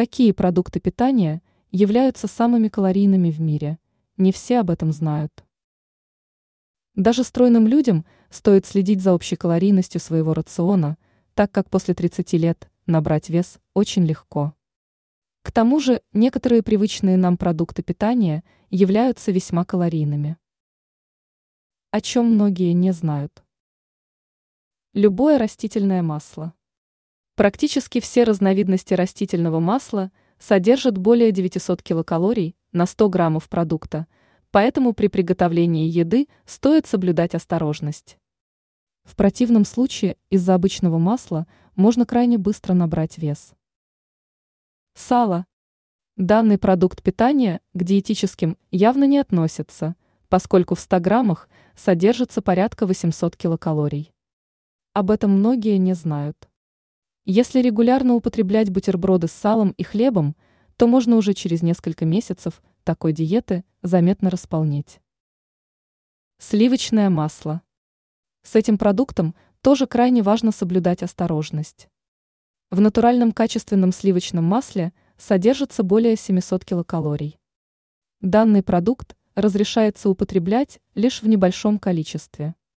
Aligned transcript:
Какие 0.00 0.32
продукты 0.32 0.80
питания 0.80 1.42
являются 1.70 2.26
самыми 2.26 2.68
калорийными 2.68 3.30
в 3.30 3.38
мире? 3.38 3.78
Не 4.16 4.32
все 4.32 4.60
об 4.60 4.70
этом 4.70 4.92
знают. 4.92 5.44
Даже 6.94 7.22
стройным 7.22 7.66
людям 7.66 8.06
стоит 8.30 8.64
следить 8.64 9.02
за 9.02 9.12
общей 9.12 9.36
калорийностью 9.36 10.00
своего 10.00 10.32
рациона, 10.32 10.96
так 11.34 11.52
как 11.52 11.68
после 11.68 11.92
30 11.92 12.32
лет 12.32 12.70
набрать 12.86 13.28
вес 13.28 13.60
очень 13.74 14.06
легко. 14.06 14.54
К 15.42 15.52
тому 15.52 15.80
же 15.80 16.00
некоторые 16.14 16.62
привычные 16.62 17.18
нам 17.18 17.36
продукты 17.36 17.82
питания 17.82 18.42
являются 18.70 19.32
весьма 19.32 19.66
калорийными. 19.66 20.38
О 21.90 22.00
чем 22.00 22.24
многие 22.24 22.72
не 22.72 22.92
знают. 22.94 23.44
Любое 24.94 25.36
растительное 25.36 26.00
масло. 26.00 26.54
Практически 27.36 28.00
все 28.00 28.24
разновидности 28.24 28.94
растительного 28.94 29.60
масла 29.60 30.10
содержат 30.38 30.98
более 30.98 31.32
900 31.32 31.82
килокалорий 31.82 32.56
на 32.72 32.86
100 32.86 33.08
граммов 33.08 33.48
продукта, 33.48 34.06
поэтому 34.50 34.92
при 34.92 35.08
приготовлении 35.08 35.88
еды 35.88 36.28
стоит 36.44 36.86
соблюдать 36.86 37.34
осторожность. 37.34 38.18
В 39.04 39.16
противном 39.16 39.64
случае 39.64 40.16
из-за 40.28 40.54
обычного 40.54 40.98
масла 40.98 41.46
можно 41.76 42.04
крайне 42.04 42.36
быстро 42.36 42.74
набрать 42.74 43.18
вес. 43.18 43.54
Сало. 44.94 45.46
Данный 46.16 46.58
продукт 46.58 47.02
питания 47.02 47.60
к 47.72 47.82
диетическим 47.82 48.58
явно 48.70 49.04
не 49.04 49.18
относится, 49.18 49.96
поскольку 50.28 50.74
в 50.74 50.80
100 50.80 51.00
граммах 51.00 51.48
содержится 51.74 52.42
порядка 52.42 52.86
800 52.86 53.36
килокалорий. 53.36 54.12
Об 54.92 55.10
этом 55.10 55.30
многие 55.30 55.78
не 55.78 55.94
знают. 55.94 56.49
Если 57.24 57.60
регулярно 57.60 58.14
употреблять 58.14 58.70
бутерброды 58.70 59.28
с 59.28 59.32
салом 59.32 59.70
и 59.76 59.82
хлебом, 59.82 60.34
то 60.76 60.86
можно 60.86 61.16
уже 61.16 61.34
через 61.34 61.62
несколько 61.62 62.04
месяцев 62.06 62.62
такой 62.84 63.12
диеты 63.12 63.64
заметно 63.82 64.30
располнеть. 64.30 65.00
Сливочное 66.38 67.10
масло. 67.10 67.60
С 68.42 68.56
этим 68.56 68.78
продуктом 68.78 69.34
тоже 69.60 69.86
крайне 69.86 70.22
важно 70.22 70.52
соблюдать 70.52 71.02
осторожность. 71.02 71.88
В 72.70 72.80
натуральном 72.80 73.32
качественном 73.32 73.92
сливочном 73.92 74.44
масле 74.44 74.94
содержится 75.18 75.82
более 75.82 76.16
700 76.16 76.64
килокалорий. 76.64 77.38
Данный 78.20 78.62
продукт 78.62 79.16
разрешается 79.34 80.08
употреблять 80.08 80.80
лишь 80.94 81.20
в 81.22 81.28
небольшом 81.28 81.78
количестве. 81.78 82.54